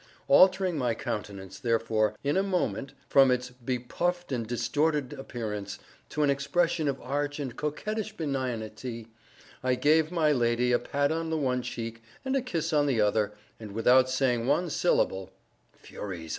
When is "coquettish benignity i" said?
7.55-9.75